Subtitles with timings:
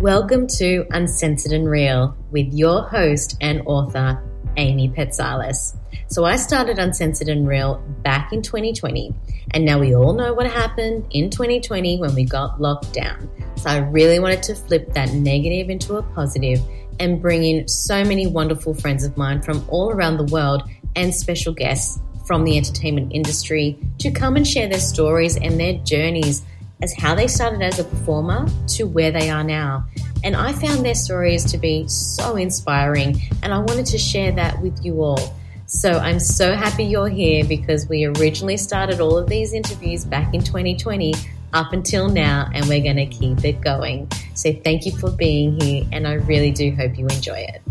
[0.00, 4.18] Welcome to Uncensored and Real with your host and author,
[4.56, 5.76] Amy Petsalis.
[6.08, 9.14] So I started Uncensored and Real back in 2020,
[9.50, 13.28] and now we all know what happened in 2020 when we got locked down.
[13.56, 16.62] So I really wanted to flip that negative into a positive
[16.98, 20.62] and bring in so many wonderful friends of mine from all around the world
[20.96, 25.74] and special guests from the entertainment industry to come and share their stories and their
[25.84, 26.42] journeys
[26.82, 29.84] as how they started as a performer to where they are now.
[30.24, 34.60] And I found their stories to be so inspiring, and I wanted to share that
[34.60, 35.34] with you all.
[35.66, 40.34] So I'm so happy you're here because we originally started all of these interviews back
[40.34, 41.14] in 2020
[41.52, 44.10] up until now, and we're going to keep it going.
[44.34, 47.62] So thank you for being here, and I really do hope you enjoy it.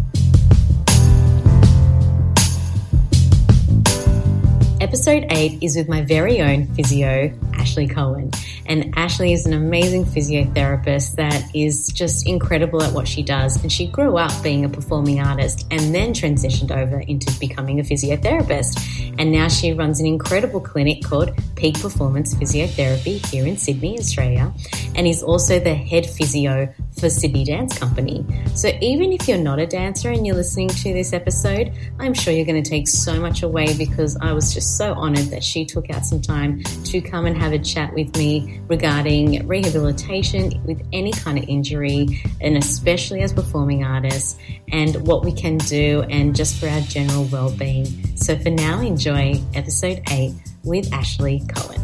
[4.81, 8.31] Episode 8 is with my very own physio, Ashlea Cohen.
[8.65, 13.61] And Ashlea is an amazing physiotherapist that is just incredible at what she does.
[13.61, 17.83] And she grew up being a performing artist and then transitioned over into becoming a
[17.83, 19.15] physiotherapist.
[19.17, 24.51] And now she runs an incredible clinic called Peak Performance Physiotherapy here in Sydney, Australia.
[24.95, 28.25] And is also the head physio for Sydney Dance Company.
[28.55, 32.33] So even if you're not a dancer and you're listening to this episode, I'm sure
[32.33, 35.65] you're going to take so much away because I was just so honored that she
[35.65, 40.81] took out some time to come and have a chat with me regarding rehabilitation with
[40.91, 44.37] any kind of injury, and especially as performing artists,
[44.71, 48.08] and what we can do, and just for our general well being.
[48.19, 50.33] So for now, enjoy episode 8
[50.65, 51.79] with Ashlea Cohen.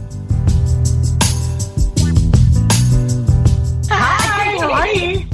[3.90, 5.26] Hi, how are you?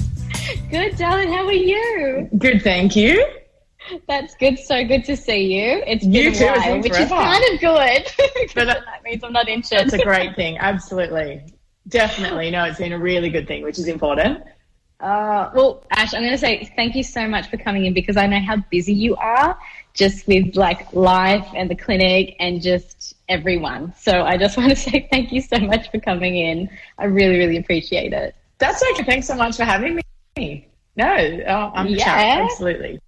[0.69, 1.33] Good, darling.
[1.33, 2.29] How are you?
[2.37, 3.25] Good, thank you.
[4.07, 4.59] That's good.
[4.59, 5.83] So good to see you.
[5.87, 8.51] It's been You a too, it's while, which is kind of good.
[8.55, 9.79] But, uh, that means I'm not injured.
[9.79, 10.59] That's a great thing.
[10.59, 11.43] Absolutely.
[11.87, 12.51] Definitely.
[12.51, 14.43] No, it's been a really good thing, which is important.
[14.99, 18.17] Uh, well, Ash, I'm going to say thank you so much for coming in because
[18.17, 19.57] I know how busy you are
[19.93, 23.93] just with like life and the clinic and just everyone.
[23.97, 26.69] So I just want to say thank you so much for coming in.
[26.97, 28.35] I really, really appreciate it.
[28.57, 29.03] That's okay.
[29.03, 29.99] Thanks so much for having
[30.37, 30.67] me.
[30.95, 32.47] No, uh, I'm Yeah.
[32.49, 32.99] Absolutely.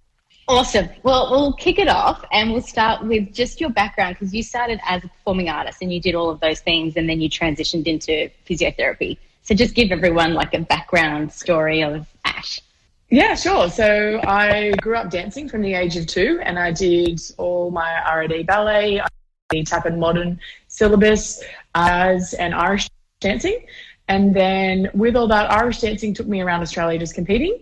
[0.46, 0.88] Awesome.
[1.02, 4.78] Well, we'll kick it off and we'll start with just your background because you started
[4.86, 7.86] as a performing artist and you did all of those things and then you transitioned
[7.86, 9.16] into physiotherapy.
[9.42, 12.60] So just give everyone like a background story of Ash.
[13.10, 13.68] Yeah, sure.
[13.68, 17.92] So I grew up dancing from the age of two, and I did all my
[18.16, 19.02] RAD ballet,
[19.50, 21.42] the tap and modern syllabus
[21.74, 22.88] as an Irish
[23.20, 23.66] dancing.
[24.08, 27.60] And then with all that, Irish dancing took me around Australia just competing.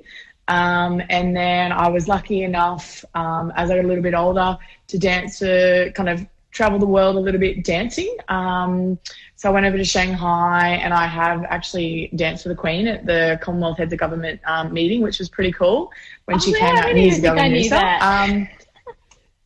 [0.49, 4.59] Um, and then I was lucky enough, um, as I got a little bit older,
[4.89, 8.15] to dance to kind of travel the world a little bit dancing.
[8.29, 8.99] Um,
[9.43, 13.05] so I went over to Shanghai and I have actually danced for the Queen at
[13.05, 15.91] the Commonwealth Heads of Government um, meeting, which was pretty cool
[16.27, 18.01] when Oh, she yeah, came out years ago knew Noosa.
[18.01, 18.49] Um,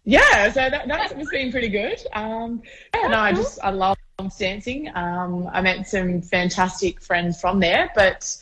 [0.05, 1.99] yeah, so that, that was been pretty good.
[2.13, 2.63] Um,
[2.95, 3.97] no, I just I love
[4.37, 4.95] dancing.
[4.95, 8.37] Um, I met some fantastic friends from there, but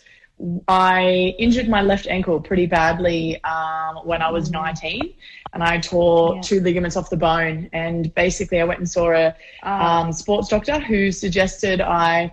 [0.68, 5.14] I injured my left ankle pretty badly um, when I was 19,
[5.52, 6.34] and I tore Mm.
[6.36, 6.40] Yeah.
[6.42, 7.68] two ligaments off the bone.
[7.72, 10.00] And basically, I went and saw a Ah.
[10.02, 12.32] um, sports doctor who suggested I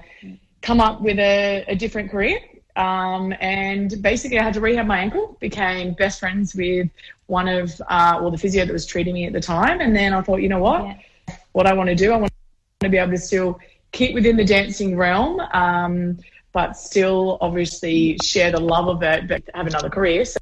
[0.62, 2.40] come up with a, a different career.
[2.76, 6.90] Um, and basically, I had to rehab my ankle, became best friends with
[7.28, 9.80] one of, uh, well, the physio that was treating me at the time.
[9.82, 10.86] And then I thought, you know what?
[10.86, 11.36] Yeah.
[11.52, 12.32] What I want to do, I want
[12.80, 13.60] to be able to still
[13.92, 16.18] keep within the dancing realm, um,
[16.54, 20.26] but still obviously share the love of it, but have another career.
[20.26, 20.40] So,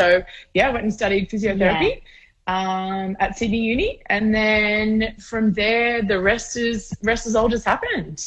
[0.00, 0.22] so
[0.54, 2.02] yeah, I went and studied physiotherapy
[2.46, 7.64] um, at Sydney Uni, and then from there, the rest is rest is all just
[7.64, 8.24] happened.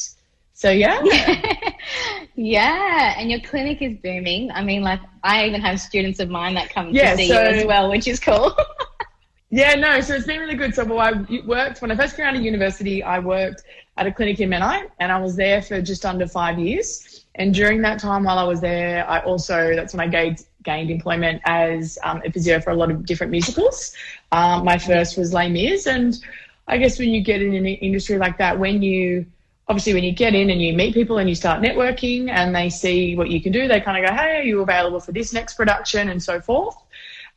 [0.54, 1.00] So yeah,
[2.36, 4.50] yeah, and your clinic is booming.
[4.52, 7.42] I mean, like, I even have students of mine that come Yeah, to see so-
[7.42, 8.56] you as well, which is cool.
[9.52, 10.00] yeah, no.
[10.02, 10.74] So it's been really good.
[10.74, 13.04] So well, I worked when I first came out of university.
[13.04, 13.64] I worked
[13.98, 17.26] at a clinic in Menai, and I was there for just under five years.
[17.36, 20.90] And during that time, while I was there, I also that's when I gained gained
[20.90, 23.94] employment as um, a physio for a lot of different musicals.
[24.32, 26.18] Um, my first was Les Mis, and
[26.68, 29.26] I guess when you get in an industry like that, when you
[29.70, 32.70] obviously when you get in and you meet people and you start networking and they
[32.70, 35.34] see what you can do, they kind of go, "Hey, are you available for this
[35.34, 36.76] next production?" and so forth.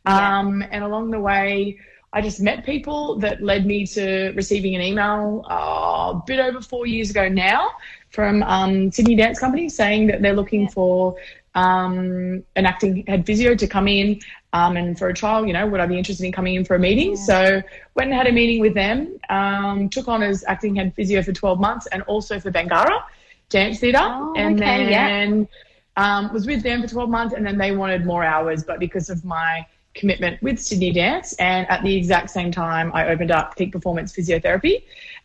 [0.06, 0.38] Yeah.
[0.38, 1.78] Um, and along the way,
[2.12, 6.60] I just met people that led me to receiving an email uh, a bit over
[6.60, 7.70] four years ago now
[8.10, 11.14] from um, Sydney Dance Company saying that they're looking for
[11.54, 14.20] um, an acting head physio to come in
[14.52, 16.74] um, and for a trial, you know, would I be interested in coming in for
[16.74, 17.16] a meeting?
[17.16, 17.62] So
[17.94, 21.32] went and had a meeting with them, um, took on as acting head physio for
[21.32, 23.04] 12 months and also for Bangarra
[23.50, 23.98] Dance Theatre.
[24.00, 25.06] Oh, and okay, yeah.
[25.06, 25.48] then
[25.96, 29.10] Um, was with them for 12 months, and then they wanted more hours, but because
[29.10, 33.56] of my commitment with Sydney Dance, and at the exact same time, I opened up
[33.56, 34.84] Peak Performance Physiotherapy.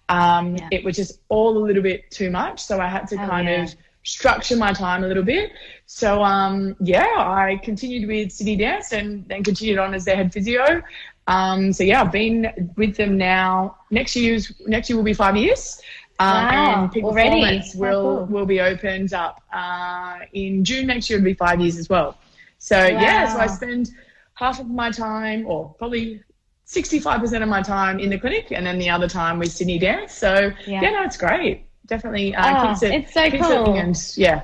[0.10, 0.70] Um, yeah.
[0.72, 3.48] It was just all a little bit too much, so I had to oh, kind
[3.48, 3.64] yeah.
[3.64, 5.52] of structure my time a little bit.
[5.88, 10.32] So um, yeah, I continued with Sydney Dance and then continued on as their head
[10.32, 10.82] physio.
[11.28, 13.78] Um, so yeah, I've been with them now.
[13.90, 15.82] Next year's next year will be five years.
[16.20, 17.30] Um, wow, and Peak already.
[17.30, 18.26] Performance will cool.
[18.28, 21.18] will be opened up uh, in June next year.
[21.18, 22.18] It'll be five years as well.
[22.60, 22.88] So wow.
[22.88, 23.92] yeah, so I spend
[24.36, 26.22] half of my time, or probably
[26.68, 30.14] 65% of my time in the clinic, and then the other time with Sydney Dance.
[30.14, 31.66] So yeah, yeah no, it's great.
[31.88, 32.94] Definitely uh, oh, keeps it.
[32.94, 33.76] It's so cool.
[33.76, 34.44] and yeah,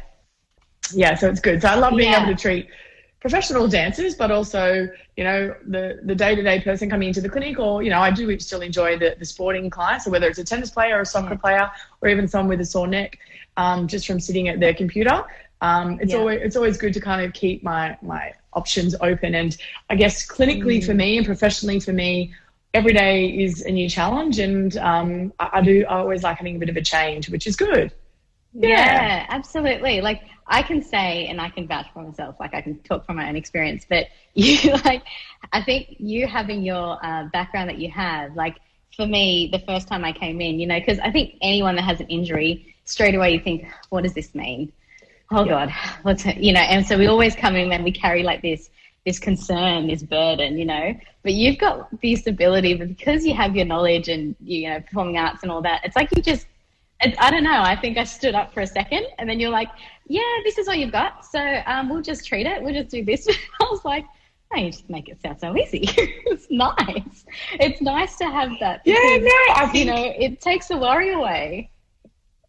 [0.93, 1.15] yeah.
[1.15, 1.61] So it's good.
[1.61, 2.23] So I love being yeah.
[2.23, 2.67] able to treat
[3.21, 7.83] professional dancers, but also, you know, the, the day-to-day person coming into the clinic or,
[7.83, 10.71] you know, I do still enjoy the, the sporting clients, so whether it's a tennis
[10.71, 11.69] player or a soccer player
[12.01, 13.19] or even someone with a sore neck,
[13.57, 15.23] um, just from sitting at their computer.
[15.61, 16.19] Um, it's yeah.
[16.19, 19.35] always it's always good to kind of keep my my options open.
[19.35, 19.55] And
[19.89, 20.85] I guess clinically mm.
[20.85, 22.33] for me and professionally for me,
[22.73, 24.39] every day is a new challenge.
[24.39, 27.47] And um, I, I, do I always like having a bit of a change, which
[27.47, 27.91] is good.
[28.53, 28.69] Yeah.
[28.69, 30.01] yeah, absolutely.
[30.01, 33.15] Like I can say, and I can vouch for myself, like I can talk from
[33.15, 35.03] my own experience, but you like,
[35.53, 38.57] I think you having your uh, background that you have, like
[38.95, 41.83] for me, the first time I came in, you know, because I think anyone that
[41.83, 44.73] has an injury, straight away you think, what does this mean?
[45.31, 45.66] Oh yeah.
[45.66, 45.74] God,
[46.04, 46.60] what's you know?
[46.60, 48.69] And so we always come in and we carry like this
[49.06, 50.94] this concern, this burden, you know.
[51.24, 55.18] But you've got this ability, but because you have your knowledge and you know performing
[55.18, 56.48] arts and all that, it's like you just
[57.18, 57.62] I don't know.
[57.62, 59.69] I think I stood up for a second, and then you're like,
[60.07, 61.25] "Yeah, this is all you've got.
[61.25, 62.62] So um, we'll just treat it.
[62.62, 63.28] We'll just do this."
[63.60, 64.06] I was like,
[64.54, 65.81] "No, you just make it sound so easy.
[65.98, 67.25] it's nice.
[67.54, 68.83] It's nice to have that.
[68.83, 71.72] Because, yeah, no, I think you know it takes the worry away."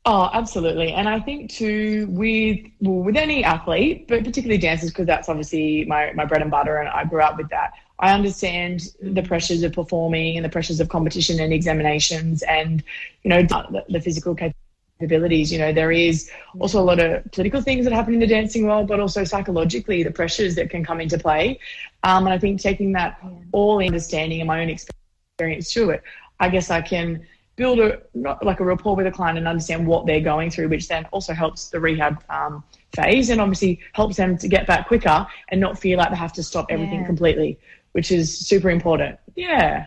[0.04, 0.92] Oh, absolutely.
[0.92, 5.84] And I think too with well, with any athlete, but particularly dancers, because that's obviously
[5.84, 7.74] my, my bread and butter and I grew up with that.
[8.00, 12.82] I understand the pressures of performing and the pressures of competition and examinations and,
[13.22, 15.52] you know, the, the physical capabilities.
[15.52, 16.28] You know, there is
[16.58, 20.02] also a lot of political things that happen in the dancing world, but also psychologically
[20.02, 21.60] the pressures that can come into play.
[22.02, 23.22] Um, and I think taking that
[23.52, 26.02] all understanding and my own experience through it,
[26.40, 27.24] I guess I can
[27.56, 30.68] build a not like a rapport with a client and understand what they're going through,
[30.68, 32.64] which then also helps the rehab um,
[32.94, 36.32] phase and obviously helps them to get back quicker and not feel like they have
[36.32, 37.06] to stop everything yeah.
[37.06, 37.58] completely,
[37.92, 39.18] which is super important.
[39.36, 39.86] Yeah.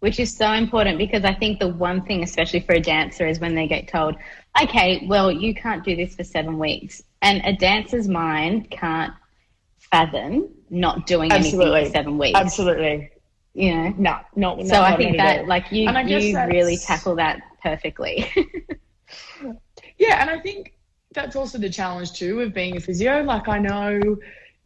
[0.00, 3.38] Which is so important because I think the one thing, especially for a dancer, is
[3.38, 4.16] when they get told,
[4.62, 7.02] okay, well, you can't do this for seven weeks.
[7.20, 9.12] And a dancer's mind can't
[9.78, 11.66] fathom not doing Absolutely.
[11.66, 12.38] anything for seven weeks.
[12.38, 13.10] Absolutely
[13.54, 13.94] you know.
[13.98, 14.66] No, not.
[14.66, 18.30] So I think that like you you really tackle that perfectly.
[19.98, 20.74] yeah, and I think
[21.12, 23.22] that's also the challenge too of being a physio.
[23.22, 24.16] Like I know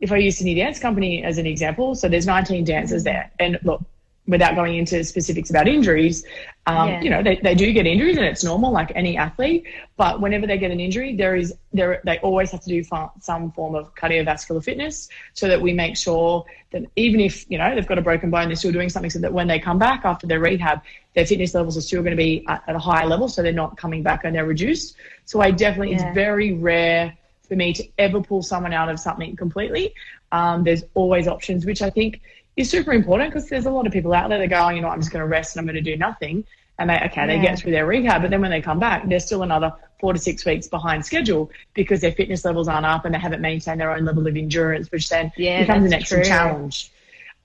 [0.00, 3.58] if I use Sydney Dance Company as an example, so there's 19 dancers there, and
[3.62, 3.82] look,
[4.26, 6.24] without going into specifics about injuries,
[6.66, 7.00] um, yeah.
[7.02, 9.66] you know, they, they do get injuries and it's normal like any athlete.
[9.96, 12.82] But whenever they get an injury, there is there they always have to do
[13.20, 17.74] some form of cardiovascular fitness so that we make sure that even if you know
[17.74, 20.04] they've got a broken bone, they're still doing something so that when they come back
[20.04, 20.80] after their rehab,
[21.14, 23.52] their fitness levels are still going to be at, at a higher level, so they're
[23.52, 24.96] not coming back and they're reduced.
[25.26, 26.06] So I definitely yeah.
[26.06, 27.14] it's very rare
[27.46, 29.94] for me to ever pull someone out of something completely.
[30.32, 32.22] Um, there's always options, which I think
[32.56, 34.80] is super important because there's a lot of people out there that go, oh, you
[34.80, 36.44] know, I'm just going to rest and I'm going to do nothing.
[36.78, 37.26] And they, okay, yeah.
[37.26, 40.12] they get through their rehab, but then when they come back, they're still another four
[40.12, 43.80] to six weeks behind schedule because their fitness levels aren't up and they haven't maintained
[43.80, 46.24] their own level of endurance, which then yeah, becomes an extra true.
[46.24, 46.90] challenge.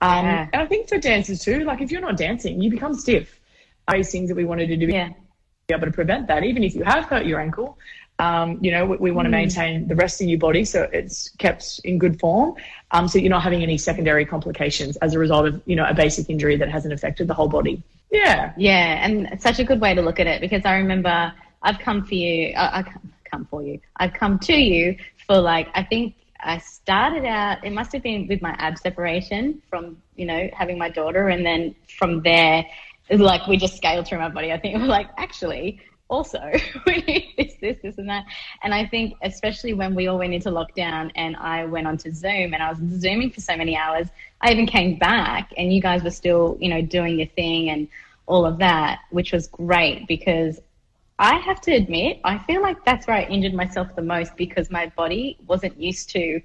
[0.00, 0.48] Um, yeah.
[0.52, 3.38] And I think for dancers too, like if you're not dancing, you become stiff.
[3.92, 5.08] These things that we wanted to do, yeah.
[5.68, 7.78] be able to prevent that, even if you have hurt your ankle,
[8.20, 9.40] um, you know, we, we want to mm.
[9.40, 12.54] maintain the rest of your body so it's kept in good form.
[12.90, 15.94] Um, so you're not having any secondary complications as a result of, you know, a
[15.94, 17.82] basic injury that hasn't affected the whole body.
[18.10, 18.52] Yeah.
[18.58, 19.04] Yeah.
[19.04, 22.04] And it's such a good way to look at it because I remember I've come
[22.04, 22.84] for you, I, I
[23.30, 27.72] come for you, I've come to you for like, I think I started out, it
[27.72, 31.28] must have been with my ab separation from, you know, having my daughter.
[31.28, 32.66] And then from there,
[33.10, 34.52] like we just scaled through my body.
[34.52, 36.40] I think we're like, actually, also
[36.86, 38.26] we need this, this, this, and that.
[38.62, 42.52] And I think, especially when we all went into lockdown and I went onto Zoom
[42.52, 44.08] and I was Zooming for so many hours,
[44.42, 47.88] I even came back and you guys were still, you know, doing your thing and
[48.26, 50.60] all of that, which was great because
[51.18, 54.70] I have to admit, I feel like that's where I injured myself the most because
[54.70, 56.40] my body wasn't used to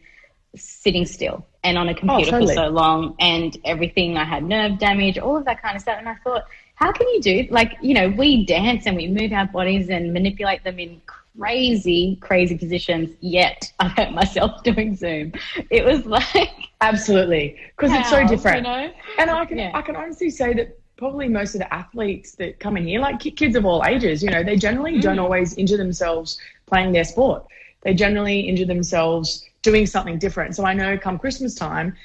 [0.56, 2.56] sitting still and on a computer oh, totally.
[2.56, 4.18] for so long and everything.
[4.18, 5.98] I had nerve damage, all of that kind of stuff.
[5.98, 6.46] And I thought,
[6.76, 10.14] how can you do like you know we dance and we move our bodies and
[10.14, 11.02] manipulate them in
[11.38, 13.16] crazy, crazy positions.
[13.20, 15.34] Yet I hurt myself doing Zoom.
[15.70, 16.50] It was like
[16.82, 18.58] absolutely because it's so different.
[18.58, 18.92] You know?
[19.20, 19.72] And I can yeah.
[19.74, 23.20] I can honestly say that probably most of the athletes that come in here, like
[23.20, 25.02] kids of all ages, you know, they generally mm.
[25.02, 27.46] don't always injure themselves playing their sport.
[27.82, 30.56] They generally injure themselves doing something different.
[30.56, 31.96] So I know come Christmas time,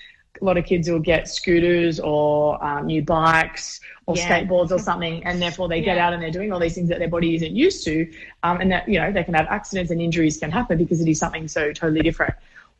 [0.41, 4.29] a lot of kids will get scooters or um, new bikes or yeah.
[4.29, 6.99] skateboards or something, and therefore they get out and they're doing all these things that
[6.99, 8.11] their body isn't used to,
[8.43, 11.09] um, and that you know they can have accidents and injuries can happen because it
[11.09, 12.35] is something so totally different.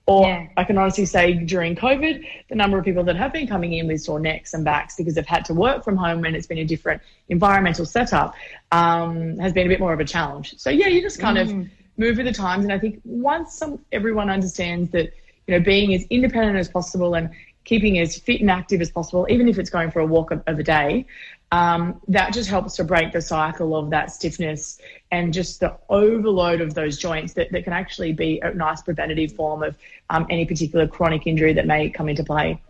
[0.07, 0.49] Or yeah.
[0.57, 3.87] I can honestly say during COVID, the number of people that have been coming in
[3.87, 6.59] with sore necks and backs because they've had to work from home and it's been
[6.59, 8.35] a different environmental setup
[8.73, 10.55] um, has been a bit more of a challenge.
[10.59, 11.43] So yeah, you just kind mm.
[11.43, 15.13] of move with the times, and I think once some, everyone understands that
[15.47, 17.31] you know being as independent as possible and
[17.65, 20.43] keeping as fit and active as possible, even if it's going for a walk of,
[20.47, 21.07] of a day,
[21.53, 26.61] um, that just helps to break the cycle of that stiffness and just the overload
[26.61, 29.77] of those joints that, that can actually be a nice preventative form of
[30.11, 32.61] um, any particular chronic injury that may come into play.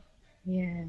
[0.44, 0.84] Yeah.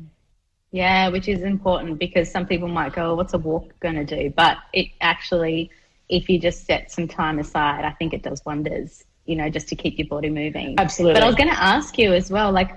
[0.71, 4.29] Yeah, which is important because some people might go, what's a walk going to do?
[4.29, 5.69] But it actually,
[6.07, 9.67] if you just set some time aside, I think it does wonders, you know, just
[9.67, 10.75] to keep your body moving.
[10.79, 11.15] Absolutely.
[11.15, 12.71] But I was going to ask you as well, like,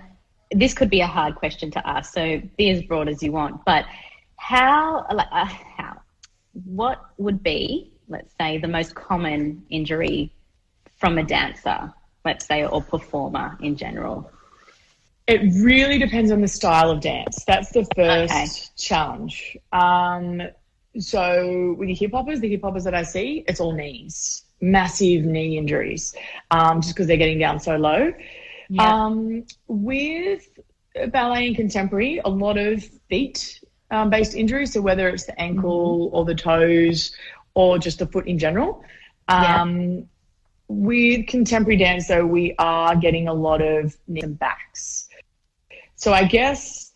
[0.54, 3.64] this could be a hard question to ask, so be as broad as you want.
[3.64, 3.84] But
[4.36, 6.00] how, uh, how,
[6.64, 10.32] what would be, let's say, the most common injury
[10.96, 11.92] from a dancer,
[12.24, 14.30] let's say, or performer in general?
[15.26, 17.44] It really depends on the style of dance.
[17.46, 18.46] That's the first okay.
[18.76, 19.56] challenge.
[19.72, 20.42] Um,
[20.98, 25.24] so with the hip hoppers, the hip hoppers that I see, it's all knees, massive
[25.24, 26.14] knee injuries,
[26.50, 28.12] um, just because they're getting down so low.
[28.74, 29.04] Yeah.
[29.04, 30.48] Um, with
[31.12, 33.60] ballet and contemporary, a lot of feet
[33.92, 34.72] um, based injuries.
[34.72, 36.16] So whether it's the ankle mm-hmm.
[36.16, 37.14] or the toes
[37.54, 38.84] or just the foot in general.
[39.28, 40.00] Um, yeah.
[40.66, 45.08] With contemporary dance, though, we are getting a lot of knees and backs.
[45.94, 46.92] So I guess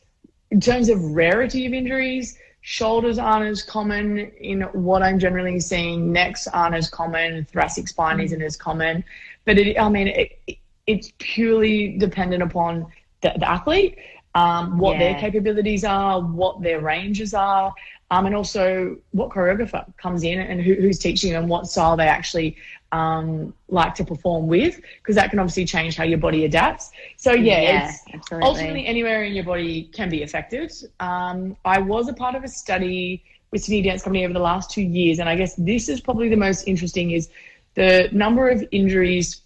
[0.50, 6.10] in terms of rarity of injuries, shoulders aren't as common in what I'm generally seeing.
[6.10, 7.44] Necks aren't as common.
[7.44, 8.24] Thoracic spine mm-hmm.
[8.24, 9.04] isn't as common.
[9.44, 12.86] But it, I mean, it, it's purely dependent upon
[13.20, 13.98] the, the athlete,
[14.34, 15.12] um, what yeah.
[15.12, 17.74] their capabilities are, what their ranges are,
[18.10, 22.08] um, and also what choreographer comes in and who, who's teaching and what style they
[22.08, 22.56] actually
[22.92, 26.90] um, like to perform with, because that can obviously change how your body adapts.
[27.18, 30.72] So yeah, yeah ultimately anywhere in your body can be affected.
[31.00, 34.70] Um, I was a part of a study with Sydney Dance Company over the last
[34.70, 37.28] two years, and I guess this is probably the most interesting is
[37.74, 39.42] the number of injuries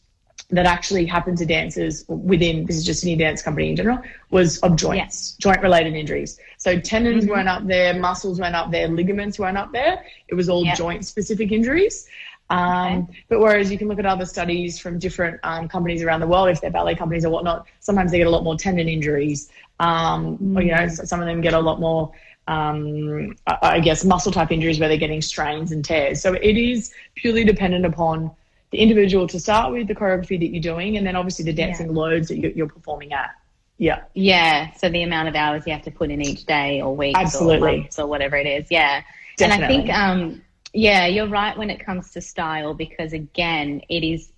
[0.53, 3.99] that actually happened to dancers within this is just any dance company in general
[4.31, 6.39] was of joints, joint related injuries.
[6.59, 7.33] So tendons mm-hmm.
[7.33, 10.05] weren't up there, muscles weren't up there, ligaments weren't up there.
[10.29, 10.77] It was all yep.
[10.77, 12.07] joint specific injuries.
[12.51, 13.25] Um, okay.
[13.31, 16.51] But whereas you can look at other studies from different um, companies around the world,
[16.51, 19.49] if they're ballet companies or whatnot, sometimes they get a lot more tendon injuries.
[19.81, 20.59] Um, mm-hmm.
[20.59, 21.07] Or, you know, mm.
[21.07, 22.13] some of them get a lot more,
[22.47, 26.21] um, I guess, muscle type injuries where they're getting strains and tears.
[26.21, 28.31] So it is purely dependent upon
[28.73, 31.87] the individual to start with, the choreography that you're doing, and then obviously the dancing
[31.87, 31.93] yeah.
[31.93, 33.31] loads that you're, you're, performing at.
[33.79, 34.03] Yeah.
[34.15, 34.73] Yeah.
[34.73, 37.69] So the amount of hours you have to put in each day or week Absolutely.
[37.69, 38.71] or months or whatever it is.
[38.71, 39.03] Yeah.
[39.37, 39.65] Definitely.
[39.65, 44.05] And I think, um, yeah, you're right when it comes to style because again, it
[44.05, 44.33] is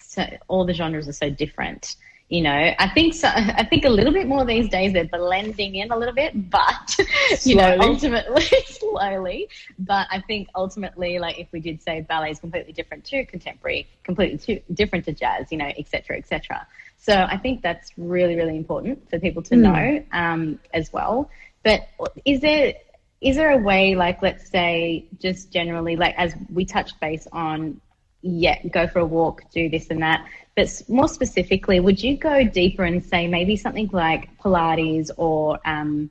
[0.00, 1.96] so, all the genres are so different
[2.28, 5.76] you know i think so i think a little bit more these days they're blending
[5.76, 6.96] in a little bit but
[7.44, 9.48] you know ultimately slowly.
[9.78, 13.86] But i think ultimately like if we did say ballet is completely different to contemporary
[14.02, 16.66] completely to, different to jazz you know etc etc
[16.96, 19.60] so i think that's really really important for people to mm.
[19.60, 21.30] know um, as well.
[21.62, 21.88] But
[22.24, 22.74] is there
[23.20, 27.80] is there a way like let's say just generally like as we touched base on
[28.26, 30.24] yeah go for a walk do this and that
[30.56, 36.10] but more specifically, would you go deeper and say maybe something like Pilates or, um,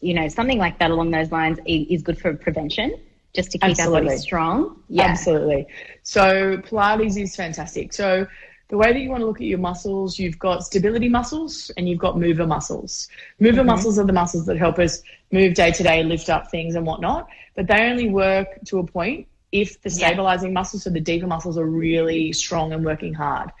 [0.00, 2.94] you know, something like that along those lines is good for prevention?
[3.34, 3.98] Just to keep Absolutely.
[3.98, 4.82] our body strong.
[4.88, 5.04] Yeah.
[5.04, 5.66] Absolutely.
[6.04, 7.92] So Pilates is fantastic.
[7.92, 8.26] So
[8.68, 11.88] the way that you want to look at your muscles, you've got stability muscles and
[11.88, 13.08] you've got mover muscles.
[13.40, 13.66] Mover mm-hmm.
[13.66, 16.86] muscles are the muscles that help us move day to day, lift up things and
[16.86, 20.54] whatnot, but they only work to a point if the stabilizing yeah.
[20.54, 23.52] muscles, so the deeper muscles, are really strong and working hard.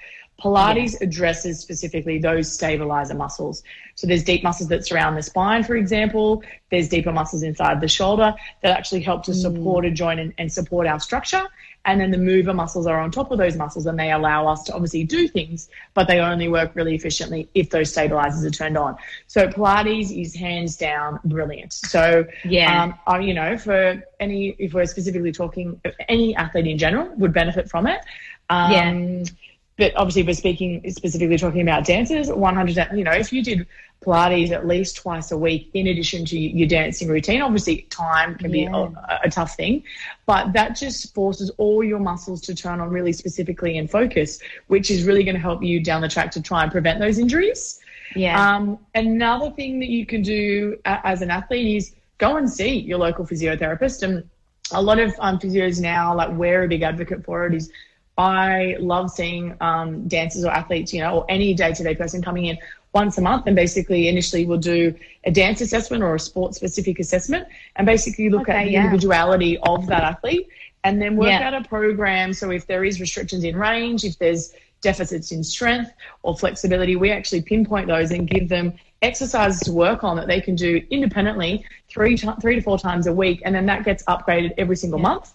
[0.42, 3.62] Pilates addresses specifically those stabilizer muscles.
[3.94, 6.42] So there's deep muscles that surround the spine, for example.
[6.70, 9.88] There's deeper muscles inside the shoulder that actually help to support mm.
[9.88, 11.46] a joint and, and, support our structure
[11.84, 14.62] And then the mover muscles are on top of those muscles and they allow us
[14.64, 18.78] to obviously do things, but they only work really efficiently if those stabilizers are turned
[18.78, 18.96] on.
[19.26, 21.72] So Pilates is hands down brilliant.
[21.72, 22.92] So, Yeah.
[23.08, 27.68] um, you know, for any, if we're specifically talking, any athlete in general would benefit
[27.68, 28.00] from it.
[28.48, 29.24] Um, Yeah.
[29.82, 32.30] But obviously, we're speaking specifically talking about dancers.
[32.30, 33.66] 100, you know, if you did
[34.00, 38.52] Pilates at least twice a week in addition to your dancing routine, obviously time can
[38.52, 38.92] be a,
[39.24, 39.82] a tough thing,
[40.24, 44.88] but that just forces all your muscles to turn on really specifically and focus, which
[44.88, 47.80] is really going to help you down the track to try and prevent those injuries.
[48.14, 48.38] Yeah.
[48.40, 52.98] Um, another thing that you can do as an athlete is go and see your
[52.98, 54.04] local physiotherapist.
[54.04, 54.30] And
[54.70, 57.68] a lot of um, physios now, like we're a big advocate for it, is
[58.18, 62.22] I love seeing um, dancers or athletes, you know, or any day to day person
[62.22, 62.58] coming in
[62.92, 66.98] once a month and basically initially we'll do a dance assessment or a sport specific
[66.98, 68.84] assessment and basically look at the yeah.
[68.84, 70.48] individuality of that athlete
[70.84, 71.46] and then work Yeah.
[71.46, 72.34] out a program.
[72.34, 74.52] So if there is restrictions in range, if there's
[74.82, 75.92] deficits in strength
[76.22, 80.40] or flexibility, we actually pinpoint those and give them exercises to work on that they
[80.40, 84.02] can do independently three to, three to four times a week, and then that gets
[84.04, 85.08] upgraded every single Yeah.
[85.08, 85.32] month.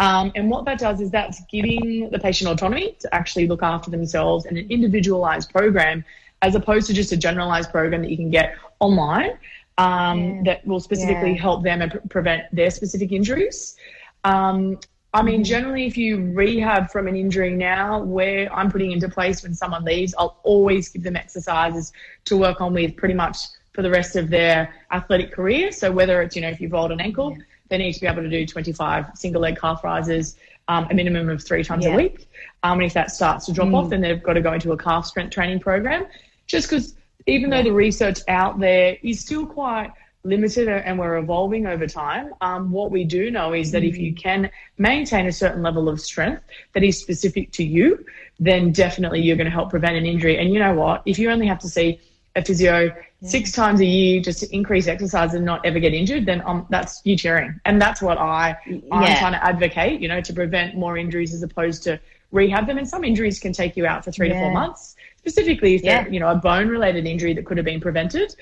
[0.00, 3.90] Um, and what that does is that's giving the patient autonomy to actually look after
[3.90, 6.04] themselves in an individualized program
[6.42, 9.32] as opposed to just a generalized program that you can get online
[9.78, 10.42] um, Yeah.
[10.46, 11.42] that will specifically Yeah.
[11.42, 13.76] help them and pre- prevent their specific injuries.
[14.24, 14.78] Um,
[15.12, 15.44] I mean, Mhm.
[15.44, 19.84] generally, if you rehab from an injury now, where I'm putting into place when someone
[19.84, 21.92] leaves, I'll always give them exercises
[22.26, 23.36] to work on with pretty much
[23.74, 25.72] for the rest of their athletic career.
[25.72, 27.44] So whether it's, you know, if you've rolled an ankle, Yeah.
[27.70, 30.36] They need to be able to do 25 single leg calf rises,
[30.68, 31.94] um, a minimum of three times Yeah.
[31.94, 32.28] a week.
[32.62, 33.76] Um, and if that starts to drop Mm.
[33.76, 36.04] off, then they've got to go into a calf strength training program.
[36.46, 36.94] Just because
[37.26, 37.58] even Yeah.
[37.58, 39.90] though the research out there is still quite
[40.24, 44.00] limited and we're evolving over time, um, what we do know is that if Mm.
[44.00, 46.42] you can maintain a certain level of strength
[46.74, 48.04] that is specific to you,
[48.38, 50.36] then definitely you're going to help prevent an injury.
[50.38, 51.02] And you know what?
[51.06, 52.00] If you only have to see
[52.36, 56.24] a physio six times a year just to increase exercise and not ever get injured,
[56.24, 57.60] then um, that's you cheering.
[57.66, 58.56] And that's what I,
[58.90, 59.18] I'm Yeah.
[59.18, 62.00] trying to advocate, you know, to prevent more injuries as opposed to
[62.32, 62.78] rehab them.
[62.78, 66.04] And some injuries can take you out for three to four months, specifically if Yeah.
[66.04, 68.34] they're, you know, a bone related injury that could have been prevented.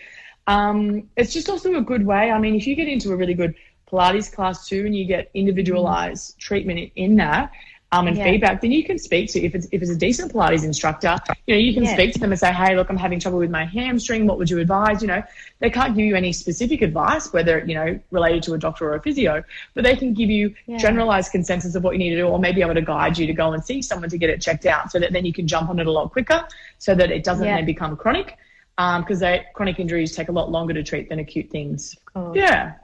[0.47, 2.31] Um, it's just also a good way.
[2.31, 3.55] I mean, if you get into a really good
[3.91, 7.51] Pilates class too and you get individualized treatment in, in that,
[7.91, 8.25] um, and Yeah.
[8.25, 11.55] feedback, then you can speak to if it's if it's a decent Pilates instructor, you
[11.55, 11.95] know, you can Yeah.
[11.95, 14.27] speak to them and say, hey, look, I'm having trouble with my hamstring.
[14.27, 15.01] What would you advise?
[15.01, 15.23] You know,
[15.61, 18.95] they can't give you any specific advice, whether you know related to a doctor or
[18.97, 19.43] a physio,
[19.75, 20.77] but they can give you Yeah.
[20.77, 23.33] generalized consensus of what you need to do, or maybe able to guide you to
[23.33, 25.71] go and see someone to get it checked out, so that then you can jump
[25.71, 26.45] on it a lot quicker,
[26.79, 28.37] so that it doesn't then become chronic,
[28.77, 29.23] because
[29.55, 31.97] chronic injuries take a lot longer to treat than acute things.
[32.35, 32.75] Yeah.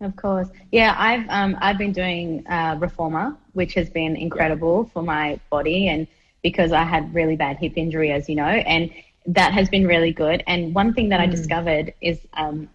[0.00, 0.48] Of course.
[0.72, 5.88] Yeah, I've um, I've been doing uh, reformer, which has been incredible for my body,
[5.88, 6.06] and
[6.42, 8.90] because I had really bad hip injury, as you know, and
[9.26, 10.42] that has been really good.
[10.46, 12.68] And one thing that I discovered is, um,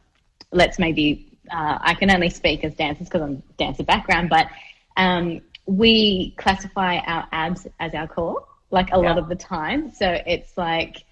[0.52, 4.48] let's maybe uh, I can only speak as dancers because I'm dancer background, but
[4.98, 9.92] um, we classify our abs as our core, like a lot of the time.
[9.92, 11.04] So it's like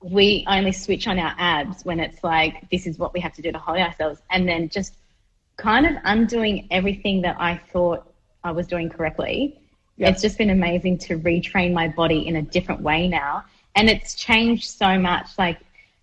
[0.00, 3.42] we only switch on our abs when it's like this is what we have to
[3.42, 4.94] do to hold ourselves, and then just
[5.56, 8.12] kind of undoing everything that I thought
[8.44, 9.58] I was doing correctly.
[9.96, 10.10] Yeah.
[10.10, 13.44] It's just been amazing to retrain my body in a different way now.
[13.74, 15.30] And it's changed so much.
[15.38, 15.58] Like,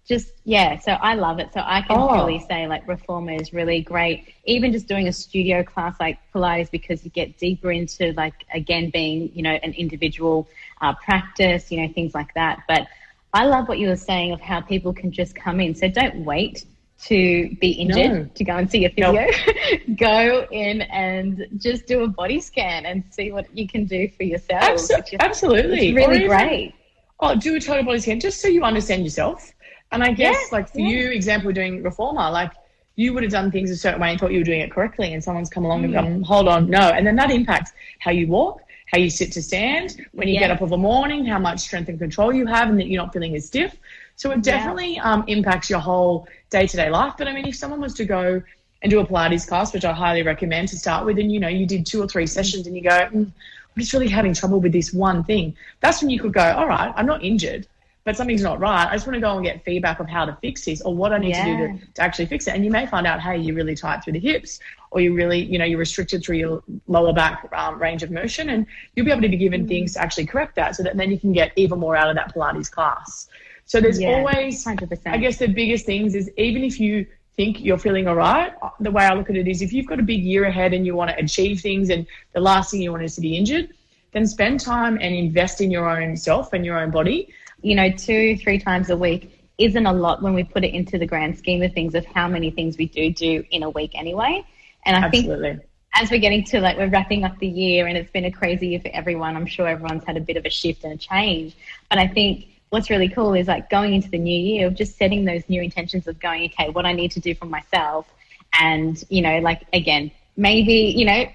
[0.05, 1.53] just, yeah, so I love it.
[1.53, 2.13] So I can Oh.
[2.13, 4.33] really say, like, Reformer is really great.
[4.45, 8.89] Even just doing a studio class like Pilates because you get deeper into, like, again,
[8.89, 10.47] being, you know, an individual
[10.81, 12.63] uh, practice, you know, things like that.
[12.67, 12.87] But
[13.33, 15.73] I love what you were saying of how people can just come in.
[15.73, 16.65] So don't wait
[17.01, 18.29] to be injured No.
[18.35, 19.27] to go and see a physio.
[19.97, 24.23] go in and just do a body scan and see what you can do for
[24.23, 24.63] yourself.
[24.63, 25.89] Abso- which is- absolutely.
[25.89, 26.73] It's really even- great.
[27.19, 29.51] Oh, do a total body scan just so you understand yourself.
[29.91, 30.87] And I guess, Yeah, like for yeah.
[30.89, 32.51] you, example, doing reformer, like
[32.95, 35.13] you would have done things a certain way and thought you were doing it correctly,
[35.13, 35.97] and someone's come along and Mm.
[36.01, 36.79] gone, hold on, no.
[36.89, 40.41] And then that impacts how you walk, how you sit to stand, when you Yeah.
[40.41, 43.01] get up of a morning, how much strength and control you have, and that you're
[43.01, 43.77] not feeling as stiff.
[44.23, 44.53] So it Yeah.
[44.53, 47.15] definitely um, impacts your whole day to day life.
[47.17, 48.41] But I mean, if someone was to go
[48.81, 51.49] and do a Pilates class, which I highly recommend to start with, and you know,
[51.49, 54.61] you did two or three sessions and you go, mm, I'm just really having trouble
[54.61, 55.57] with this one thing.
[55.81, 57.67] That's when you could go, all right, I'm not injured,
[58.05, 58.87] but something's not right.
[58.89, 61.11] I just want to go and get feedback of how to fix this or what
[61.11, 62.53] I need to do to, to actually fix it.
[62.55, 65.43] And you may find out, hey, you're really tight through the hips or you really,
[65.43, 69.11] you know, you're restricted through your lower back um, range of motion and you'll be
[69.11, 69.39] able to be Mm.
[69.47, 72.09] given things to actually correct that so that then you can get even more out
[72.09, 73.27] of that Pilates class.
[73.73, 75.07] So there's Yeah, always, 100%.
[75.07, 78.91] I guess the biggest things is even if you think you're feeling all right, the
[78.91, 80.93] way I look at it is if you've got a big year ahead and you
[80.95, 83.69] want to achieve things and the last thing you want is to be injured,
[84.11, 87.33] then spend time and invest in your own self and your own body.
[87.63, 90.99] You know, two, three times a week isn't a lot when we put it into
[90.99, 93.93] the grand scheme of things of how many things we do do in a week
[93.95, 94.45] anyway.
[94.85, 95.53] And I Absolutely.
[95.53, 95.63] think
[95.95, 98.67] as we're getting to like we're wrapping up the year and it's been a crazy
[98.67, 99.35] year for everyone.
[99.35, 101.55] I'm sure everyone's had a bit of a shift and a change.
[101.89, 104.97] But I think what's really cool is like going into the new year of just
[104.97, 108.11] setting those new intentions of going, okay, what I need to do for myself.
[108.59, 111.25] And, you know, like again, maybe, you know,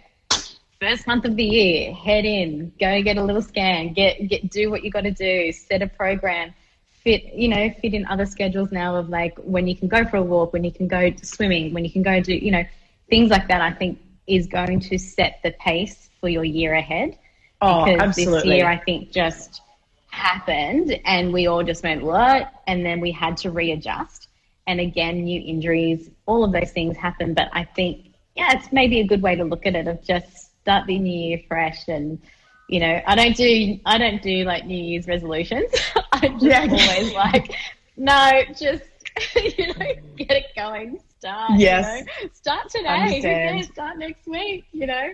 [0.81, 4.69] first month of the year, head in, go get a little scan, get get do
[4.69, 6.53] what you gotta do, set a program,
[7.05, 10.17] fit, you know, fit in other schedules now of like when you can go for
[10.17, 12.65] a walk, when you can go swimming, when you can go do, you know,
[13.09, 17.17] things like that I think is going to set the pace for your year ahead.
[17.61, 18.51] Oh, because absolutely.
[18.51, 19.63] this year I think just
[20.19, 22.53] happened and we all just went, what?
[22.67, 24.29] And then we had to readjust.
[24.67, 27.33] And again, new injuries, all of those things happen.
[27.33, 30.61] But I think, yeah, it's maybe a good way to look at it of just
[30.61, 32.21] start the new year fresh and
[32.69, 35.73] you know, I don't do I don't do like New Year's resolutions.
[36.13, 36.67] I'm just yeah.
[36.69, 37.55] always like,
[37.97, 38.85] no, just
[39.57, 41.53] you know, get it going, start.
[41.57, 42.01] Yes.
[42.01, 42.31] You know?
[42.33, 43.63] Start today.
[43.63, 45.13] Start next week, you know?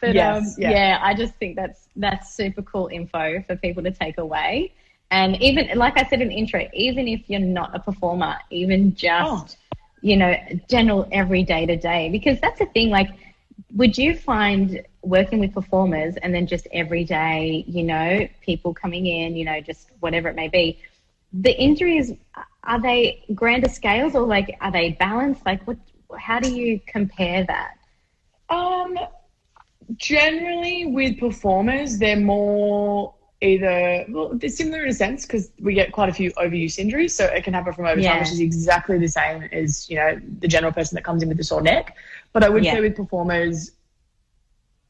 [0.00, 0.70] But yes, um, yeah.
[0.70, 4.74] yeah, I just think that's that's super cool info for people to take away.
[5.10, 9.56] And even like I said in intro, even if you're not a performer, even just
[9.74, 9.78] oh.
[10.02, 10.34] you know,
[10.68, 13.10] general every day to day, because that's the thing, like
[13.74, 19.06] would you find working with performers and then just every day, you know, people coming
[19.06, 20.78] in, you know, just whatever it may be,
[21.32, 22.12] the injuries
[22.66, 25.44] are they grander scales or like are they balanced?
[25.46, 25.78] Like what?
[26.18, 27.74] How do you compare that?
[28.48, 28.96] Um,
[29.96, 35.92] generally with performers, they're more either well, they're similar in a sense because we get
[35.92, 38.18] quite a few overuse injuries, so it can happen from overtime, yeah.
[38.18, 41.40] which is exactly the same as you know the general person that comes in with
[41.40, 41.96] a sore neck.
[42.32, 42.74] But I would yeah.
[42.74, 43.72] say with performers,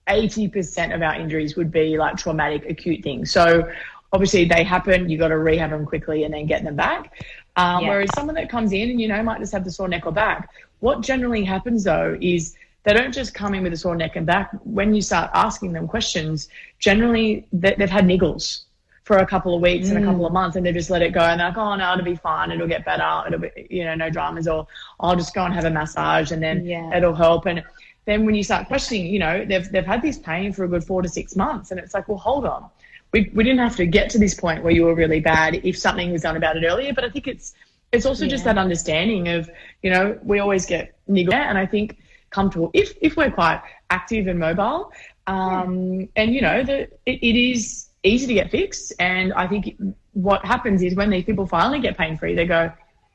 [0.08, 3.30] 80% of our injuries would be like traumatic acute things.
[3.30, 3.70] So
[4.12, 7.24] obviously they happen, you got to rehab them quickly and then get them back.
[7.56, 7.88] Um, yeah.
[7.88, 10.12] Whereas someone that comes in and, you know, might just have the sore neck or
[10.12, 10.50] back.
[10.80, 14.26] What generally happens though is they don't just come in with a sore neck and
[14.26, 14.50] back.
[14.62, 18.64] When you start asking them questions, generally they've had niggles
[19.04, 19.96] for a couple of weeks mm.
[19.96, 20.34] and a couple of mm.
[20.34, 22.50] months and they just let it go and they're like, oh no, it'll be fine.
[22.50, 23.22] It'll get better.
[23.26, 24.66] It'll be, you know, no dramas or
[25.00, 26.96] I'll just go and have a massage and then yeah.
[26.96, 27.46] it'll help.
[27.46, 27.62] And
[28.04, 30.84] then when you start questioning, you know, they've, they've had this pain for a good
[30.84, 32.68] four to six months and it's like, well, hold on
[33.16, 35.78] we, we didn't have to get to this point where you were really bad if
[35.78, 36.92] something was done about it earlier.
[36.92, 37.54] But I think it's
[37.92, 38.30] it's also yeah.
[38.30, 39.48] just that understanding of
[39.82, 41.98] you know we always get niggled and I think
[42.30, 44.92] comfortable if if we're quite active and mobile.
[45.26, 46.06] Um, yeah.
[46.16, 48.92] And you know that it, it is easy to get fixed.
[48.98, 49.76] And I think
[50.12, 52.70] what happens is when these people finally get pain free, they go,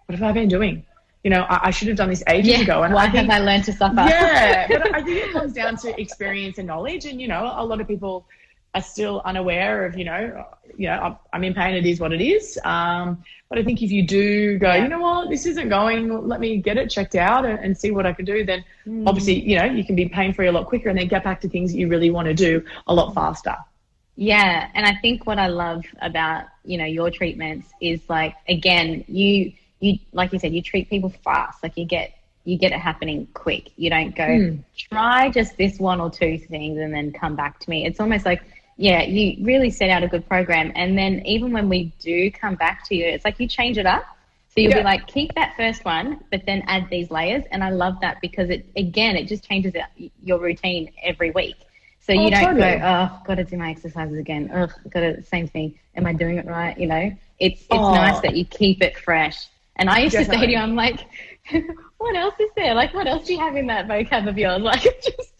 [0.05, 0.85] "What have I been doing?"
[1.23, 2.61] you know, I, I, should have done this ages yeah.
[2.61, 2.81] ago.
[2.81, 3.93] And Why I think, have I learned to suffer?
[4.09, 7.05] Yeah, but I think it comes down to experience and knowledge.
[7.05, 8.25] And you know, a lot of people
[8.73, 10.45] are still unaware of, you know,
[10.77, 11.75] you know, I'm in pain.
[11.75, 12.57] It is what it is.
[12.63, 14.83] Um, but I think if you do go, yeah.
[14.83, 16.27] you know what, this isn't going.
[16.27, 18.45] Let me get it checked out and, and see what I can do.
[18.45, 19.07] Then mm.
[19.07, 21.41] obviously, you know, you can be pain free a lot quicker and then get back
[21.41, 23.57] to things that you really want to do a lot faster.
[24.15, 29.03] Yeah, and I think what I love about you know your treatments is like again,
[29.07, 31.63] you you like you said, you treat people fast.
[31.63, 33.71] Like you get you get it happening quick.
[33.77, 34.63] You don't go mm.
[34.77, 37.85] try just this one or two things and then come back to me.
[37.85, 38.43] It's almost like
[38.77, 40.71] yeah, you really set out a good program.
[40.75, 43.85] And then even when we do come back to you, it's like you change it
[43.85, 44.03] up.
[44.49, 44.79] So you'll yeah.
[44.79, 47.43] be like, keep that first one, but then add these layers.
[47.51, 49.73] And I love that because it, again, it just changes
[50.23, 51.55] your routine every week.
[52.01, 52.79] So you oh, don't totally.
[52.79, 54.51] go, oh, got to do my exercises again.
[54.53, 55.79] Oh, got to, same thing.
[55.95, 56.77] Am I doing it right?
[56.77, 57.93] You know, it's, it's oh.
[57.93, 59.47] nice that you keep it fresh.
[59.77, 60.35] And I used Definitely.
[60.35, 60.99] to say to you, I'm like,
[61.97, 62.73] what else is there?
[62.73, 64.61] Like, what else do you have in that vocab of yours?
[64.63, 65.33] Like, just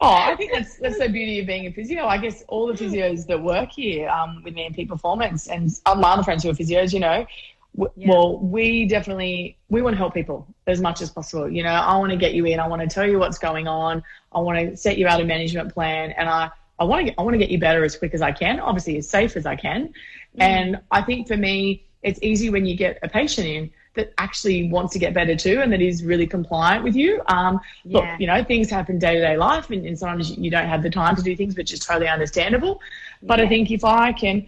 [0.00, 2.06] Oh, I think that's that's the beauty of being a physio.
[2.06, 5.70] I guess all the physios that work here um, with me in peak performance, and
[5.86, 7.26] my other friends who are physios, you know,
[7.74, 8.08] w- yeah.
[8.10, 11.50] well, we definitely we want to help people as much as possible.
[11.50, 12.60] You know, I want to get you in.
[12.60, 14.02] I want to tell you what's going on.
[14.32, 17.14] I want to set you out a management plan, and I I want to get
[17.18, 18.60] I want to get you better as quick as I can.
[18.60, 19.88] Obviously, as safe as I can.
[19.88, 19.92] Mm.
[20.40, 24.70] And I think for me, it's easy when you get a patient in that actually
[24.70, 27.20] wants to get better too and that is really compliant with you.
[27.26, 27.98] Um, yeah.
[27.98, 30.82] Look, you know, things happen day to day life and, and, sometimes you don't have
[30.82, 32.80] the time to do things, which is totally understandable.
[33.22, 33.46] But yeah.
[33.46, 34.46] I think if I can,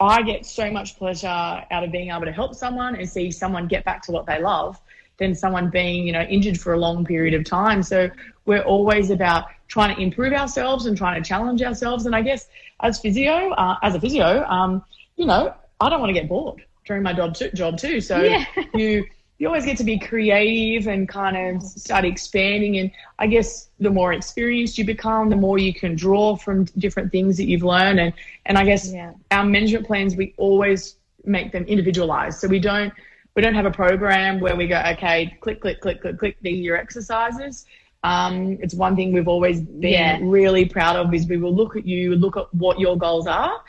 [0.00, 3.66] I get so much pleasure out of being able to help someone and see someone
[3.66, 4.80] get back to what they love
[5.18, 7.82] than someone being, you know, injured for a long period of time.
[7.82, 8.10] So
[8.44, 12.06] we're always about trying to improve ourselves and trying to challenge ourselves.
[12.06, 12.48] And I guess
[12.80, 14.84] as physio, uh, as a physio, um,
[15.16, 17.50] you know, I don't want to get bored during my job too.
[17.50, 18.00] Job too.
[18.00, 18.44] So yeah.
[18.74, 19.04] you
[19.38, 22.78] you always get to be creative and kind of start expanding.
[22.78, 27.12] And I guess the more experienced you become, the more you can draw from different
[27.12, 28.00] things that you've learned.
[28.00, 28.14] And,
[28.46, 29.12] and I guess yeah.
[29.30, 32.38] our management plans, we always make them individualized.
[32.40, 32.92] So we don't,
[33.34, 36.60] we don't have a program where we go, okay, click, click, click, click, click, these
[36.60, 37.66] are your exercises.
[38.04, 40.18] Um, it's one thing we've always been yeah.
[40.22, 43.60] really proud of is we will look at you, look at what your goals are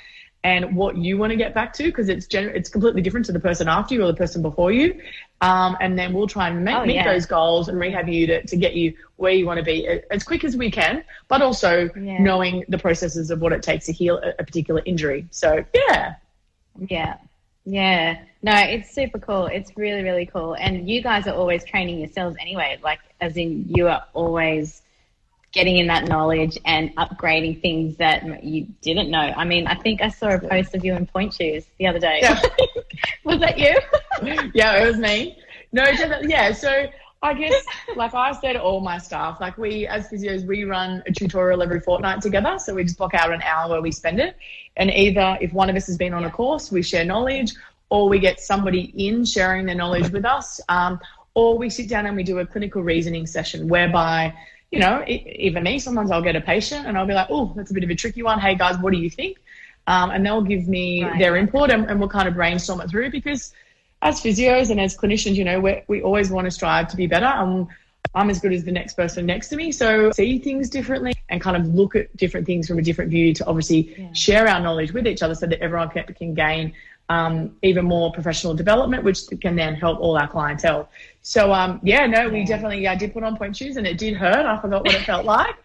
[0.43, 3.31] and what you want to get back to because it's gen- it's completely different to
[3.31, 5.01] the person after you or the person before you.
[5.41, 7.11] Um, and then we'll try and make, oh, meet yeah.
[7.11, 10.23] those goals and rehab you to, to get you where you want to be as
[10.23, 12.17] quick as we can, but also yeah.
[12.19, 15.27] knowing the processes of what it takes to heal a, a particular injury.
[15.31, 16.15] So, yeah.
[16.89, 17.17] Yeah.
[17.65, 18.19] Yeah.
[18.41, 19.47] No, it's super cool.
[19.47, 20.53] It's really, really cool.
[20.53, 24.81] And you guys are always training yourselves anyway, like, as in, you are always
[25.57, 29.33] getting in that knowledge and upgrading things that you didn't know.
[29.35, 31.97] I mean, I think I saw a post of you in pointe shoes the other
[31.97, 32.19] day.
[32.21, 32.39] Yeah.
[33.23, 33.75] was that you?
[34.53, 35.35] yeah, it was me.
[35.71, 35.83] No,
[36.21, 36.51] yeah.
[36.51, 36.85] So
[37.23, 37.65] I guess,
[37.95, 41.63] like I say to all my staff, like we as physios, we run a tutorial
[41.63, 42.59] every fortnight together.
[42.59, 44.37] So we just block out an hour where we spend it.
[44.75, 47.53] And either if one of us has been on a course, we share knowledge,
[47.89, 50.99] or we get somebody in sharing their knowledge with us, um,
[51.33, 54.31] or we sit down and we do a clinical reasoning session whereby
[54.71, 57.71] you know, even me, sometimes I'll get a patient and I'll be like, oh, that's
[57.71, 58.39] a bit of a tricky one.
[58.39, 59.37] Hey guys, what do you think?
[59.87, 61.17] Um, and they'll give me right.
[61.17, 63.53] their input and, and, we'll kind of brainstorm it through because
[64.01, 67.07] as physios and as clinicians, you know, we we always want to strive to be
[67.07, 67.25] better.
[67.25, 67.69] Um,
[68.13, 69.71] I'm as good as the next person next to me.
[69.71, 73.33] So see things differently and kind of look at different things from a different view
[73.35, 74.11] to obviously yeah.
[74.13, 76.73] share our knowledge with each other so that everyone can, can gain
[77.09, 80.89] um, even more professional development, which can then help all our clientele.
[81.21, 84.15] So um, yeah, no, we definitely I did put on pointe shoes, and it did
[84.15, 84.45] hurt.
[84.45, 85.55] I forgot what it felt like.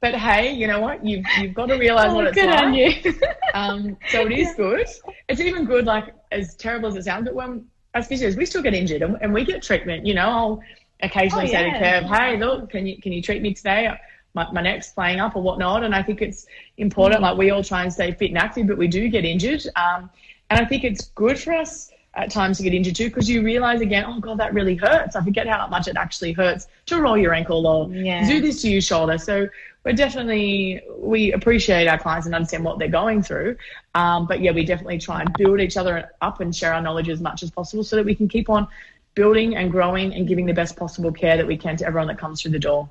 [0.00, 1.04] But hey, you know what?
[1.04, 2.62] You've you've got to realize oh, what it's good like.
[2.62, 2.92] On you.
[3.54, 4.86] um, so it is good.
[5.28, 8.62] It's even good, like as terrible as it sounds, but when as physios, we still
[8.62, 10.06] get injured and, and we get treatment.
[10.06, 10.62] You know, I'll
[11.02, 12.00] occasionally oh, say yeah.
[12.00, 13.90] to Kev, "Hey, look, can you can you treat me today?"
[14.34, 17.20] My, my neck's playing up or whatnot, and I think it's important.
[17.20, 17.24] Mm.
[17.24, 19.62] Like we all try and stay fit and active, but we do get injured.
[19.74, 20.10] Um,
[20.50, 23.42] and I think it's good for us at times to get injured too because you
[23.42, 25.14] realize again, oh God, that really hurts.
[25.14, 28.26] I forget how much it actually hurts to roll your ankle or yeah.
[28.26, 29.18] do this to your shoulder.
[29.18, 29.48] So
[29.84, 33.56] we're definitely, we appreciate our clients and understand what they're going through.
[33.94, 37.08] Um, but yeah, we definitely try and build each other up and share our knowledge
[37.08, 38.66] as much as possible so that we can keep on
[39.14, 42.18] building and growing and giving the best possible care that we can to everyone that
[42.18, 42.88] comes through the door.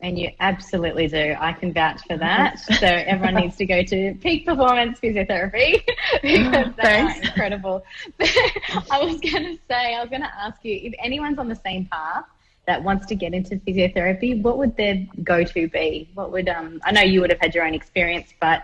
[0.00, 1.34] And you absolutely do.
[1.38, 2.58] I can vouch for that.
[2.58, 5.82] so everyone needs to go to Peak Performance Physiotherapy
[6.22, 7.84] because they are incredible.
[8.20, 11.56] I was going to say, I was going to ask you if anyone's on the
[11.56, 12.24] same path
[12.66, 16.10] that wants to get into physiotherapy, what would their go-to be?
[16.14, 16.80] What would um?
[16.84, 18.62] I know you would have had your own experience, but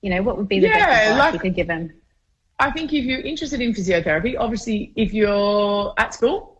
[0.00, 1.92] you know, what would be the yeah, best advice like, you could give them?
[2.58, 6.51] I think if you're interested in physiotherapy, obviously, if you're at school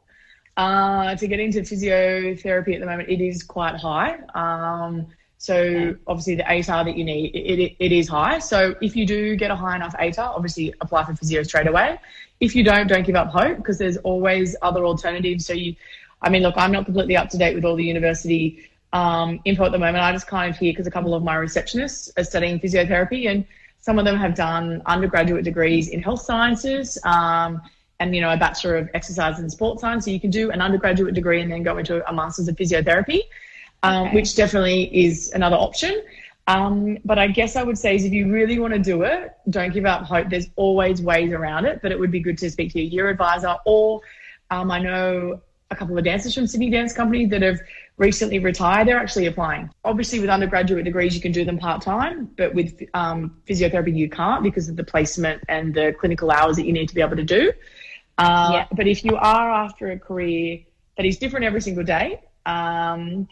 [0.62, 4.18] uh, to get into physiotherapy at the moment, it is quite high.
[4.34, 5.06] Um,
[5.38, 8.38] so obviously the ATAR that you need, it, it, it is high.
[8.38, 11.98] So if you do get a high enough ATAR, obviously apply for physio straight away.
[12.38, 15.46] If you don't, don't give up hope because there's always other alternatives.
[15.46, 15.74] So you,
[16.22, 19.64] I mean, look, I'm not completely up to date with all the university um, info
[19.64, 20.04] at the moment.
[20.04, 23.44] I just kind of hear because a couple of my receptionists are studying physiotherapy and
[23.80, 26.98] some of them have done undergraduate degrees in health sciences.
[27.04, 27.60] Um,
[28.02, 30.04] and you know a bachelor of exercise and sports science.
[30.04, 33.20] So you can do an undergraduate degree and then go into a master's of physiotherapy,
[33.82, 34.14] um, okay.
[34.16, 36.02] which definitely is another option.
[36.48, 39.32] Um, but I guess I would say is if you really want to do it,
[39.48, 40.28] don't give up hope.
[40.28, 43.08] There's always ways around it, but it would be good to speak to your year
[43.08, 44.00] advisor or
[44.50, 47.60] um, I know a couple of dancers from Sydney Dance Company that have
[47.96, 48.86] recently retired.
[48.88, 49.70] They're actually applying.
[49.84, 54.10] Obviously, with undergraduate degrees, you can do them part time, but with um, physiotherapy, you
[54.10, 57.16] can't because of the placement and the clinical hours that you need to be able
[57.16, 57.52] to do.
[58.18, 58.66] Uh, yeah.
[58.72, 60.60] But if you are after a career
[60.96, 63.28] that is different every single day, um,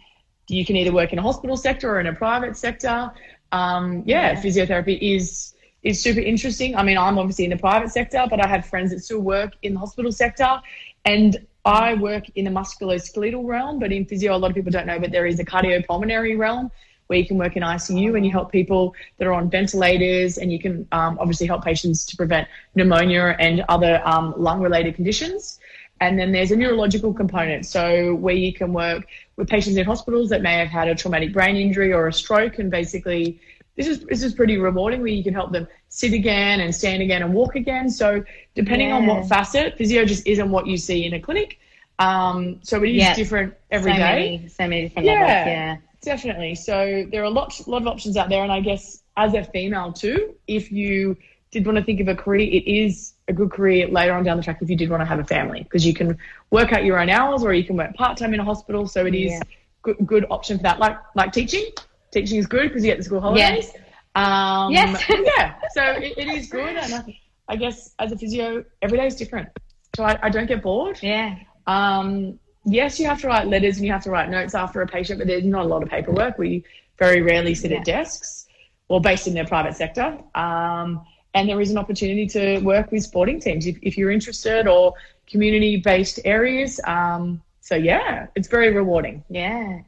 [0.49, 3.11] you can either work in a hospital sector or in a private sector.
[3.53, 6.77] Um, yeah, yeah, physiotherapy is is super interesting.
[6.77, 9.53] I mean, I'm obviously in the private sector, but I have friends that still work
[9.63, 10.61] in the hospital sector,
[11.05, 13.79] and I work in the musculoskeletal realm.
[13.79, 16.71] But in physio, a lot of people don't know, but there is a cardiopulmonary realm
[17.11, 20.53] where you can work in ICU and you help people that are on ventilators and
[20.53, 22.47] you can um, obviously help patients to prevent
[22.77, 25.59] pneumonia and other um, lung related conditions.
[26.01, 27.67] And then there's a neurological component.
[27.67, 31.33] So where you can work with patients in hospitals that may have had a traumatic
[31.33, 33.41] brain injury or a stroke and basically
[33.75, 37.03] this is this is pretty rewarding where you can help them sit again and stand
[37.03, 37.91] again and walk again.
[37.91, 38.23] So
[38.55, 38.97] depending yeah.
[38.97, 41.59] on what facet, physio just isn't what you see in a clinic.
[41.99, 43.15] Um, so it is yeah.
[43.15, 44.37] different every so day.
[44.37, 45.13] Many, so many different yeah.
[45.13, 45.77] levels, yeah.
[46.03, 46.55] Definitely.
[46.55, 49.45] So there are a lot, lot of options out there, and I guess as a
[49.45, 51.17] female too, if you
[51.51, 54.37] did want to think of a career, it is a good career later on down
[54.37, 56.17] the track if you did want to have a family because you can
[56.51, 58.87] work out your own hours or you can work part time in a hospital.
[58.87, 59.41] So it is Yeah.
[59.83, 60.79] good, good option for that.
[60.79, 61.67] Like like teaching,
[62.13, 63.71] teaching is good because you get the school holidays.
[64.15, 65.05] Um, Yes.
[65.37, 65.55] yeah.
[65.75, 69.17] So it, it is good, and I, I guess as a physio, every day is
[69.17, 69.49] different.
[69.97, 70.99] So I, I don't get bored.
[71.03, 71.37] Yeah.
[71.67, 74.87] Um, yes, you have to write letters and you have to write notes after a
[74.87, 76.39] patient, but there's not a lot of paperwork.
[76.39, 76.65] We
[76.99, 78.47] very rarely sit at desks
[78.89, 80.19] or based in the private sector.
[80.35, 84.67] Um, and there is an opportunity to work with sporting teams if, if you're interested
[84.67, 84.95] or
[85.27, 86.81] community based areas.
[86.85, 89.23] Um, so, yeah, it's very rewarding.
[89.31, 89.81] Yeah.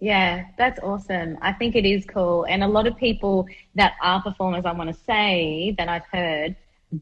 [0.00, 1.38] Yeah, that's awesome.
[1.40, 2.44] I think it is cool.
[2.44, 6.56] And a lot of people that are performers, I want to say, that I've heard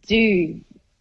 [0.06, 0.60] do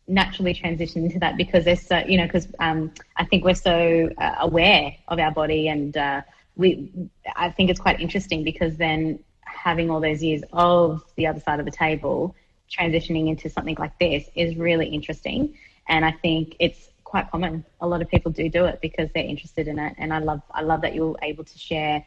[0.10, 4.10] naturally transition into that because they're so, you know, because um, I think we're so
[4.17, 6.22] uh, aware of our body and uh,
[6.56, 6.91] we,
[7.36, 11.60] I think it's quite interesting because then having all those years of the other side
[11.60, 12.36] of the table,
[12.69, 15.56] transitioning into something like this is really interesting.
[15.88, 17.65] And I think it's quite common.
[17.82, 19.95] A lot of people do do it because they're interested in it.
[19.98, 22.06] And I love, I love that you're able to share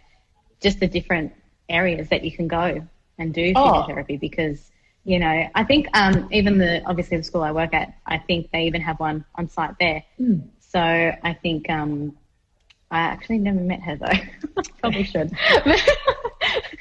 [0.60, 1.32] just the different
[1.68, 2.86] areas that you can go
[3.18, 3.84] and do Oh.
[3.86, 4.70] physiotherapy because,
[5.04, 8.50] you know, I think um, even the, obviously the school I work at, I think
[8.52, 10.02] they even have one on site there.
[10.60, 12.16] So I think, um,
[12.90, 14.62] I actually never met her though.
[14.80, 15.32] Probably should.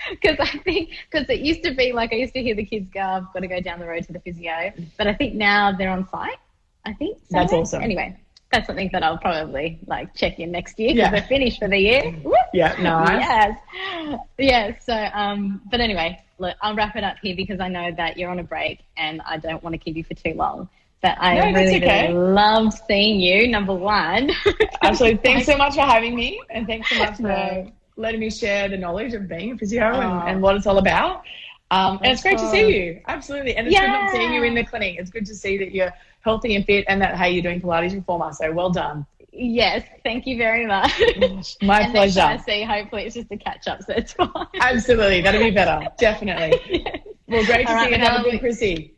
[0.10, 2.90] Because I think, because it used to be like I used to hear the kids
[2.94, 4.74] go, I've got to go down the road to the physio.
[4.98, 6.38] But I think now they're on site.
[6.86, 7.20] I think.
[7.30, 7.82] That's awesome.
[7.82, 8.18] Anyway,
[8.52, 11.12] that's something that I'll probably like check in next year because Yeah.
[11.12, 12.14] they're finished for the year.
[12.24, 12.34] Woo!
[12.54, 13.22] Yeah, nice.
[13.22, 14.20] Yes.
[14.38, 14.80] Yeah.
[14.80, 18.30] So, um, but anyway, look, I'll wrap it up here because I know that you're
[18.30, 20.68] on a break and I don't want to keep you for too long.
[21.02, 22.08] But I No, really, okay.
[22.10, 24.32] really loved seeing you, number one.
[24.84, 25.18] Absolutely.
[25.24, 27.72] Thanks so much for having me, and thanks so much for No.
[27.96, 30.00] letting me share the knowledge of being a physio Oh.
[30.00, 31.24] and, and what it's all about.
[31.72, 33.02] Um, and it's great to see you.
[33.08, 33.56] Absolutely.
[33.56, 34.98] And it's good not seeing you in the clinic.
[35.00, 37.96] It's good to see that you're healthy and fit and that, hey, you're doing Pilates
[37.96, 38.32] reformer.
[38.34, 39.06] So well done.
[39.32, 40.92] Yes, thank you very much.
[41.62, 42.22] My and next time pleasure.
[42.22, 44.30] I see, hopefully it's just a catch up, so it's fine.
[44.60, 45.22] Absolutely.
[45.22, 45.88] That'll be better.
[45.98, 46.86] Definitely.
[47.28, 47.96] Well, great to All right, see you.
[47.96, 48.94] and Have a good Chrissy.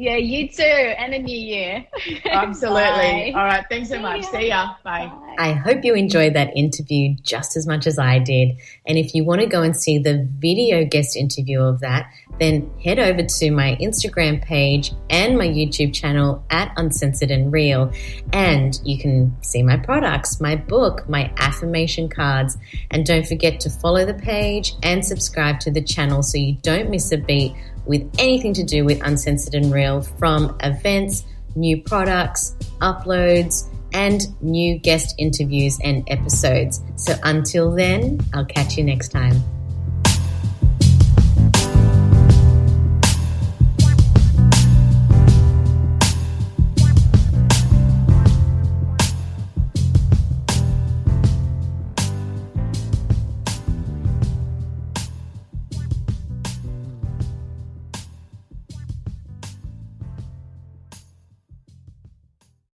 [0.00, 1.84] Yeah, you too, and a new year.
[2.24, 3.32] Absolutely.
[3.32, 3.32] Bye.
[3.34, 3.64] All right.
[3.68, 4.22] Thanks so See much.
[4.22, 4.30] ya.
[4.30, 4.74] See ya.
[4.84, 5.06] Bye.
[5.06, 5.34] Bye.
[5.40, 8.56] I hope you enjoyed that interview just as much as I did.
[8.86, 12.08] And if you want to go and see the video guest interview of that,
[12.38, 17.92] then head over to my Instagram page and my YouTube channel at Uncensored and Real.
[18.32, 22.56] And you can see my products, my book, my affirmation cards.
[22.92, 26.88] And don't forget to follow the page and subscribe to the channel so you don't
[26.88, 27.56] miss a beat
[27.88, 31.24] with anything to do with Uncensored and Real from events,
[31.56, 36.82] new products, uploads, and new guest interviews and episodes.
[36.96, 39.42] So until then, I'll catch you next time.